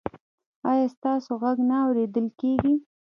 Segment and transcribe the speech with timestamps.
[0.69, 2.73] ایا ستاسو غږ نه اوریدل کیږي؟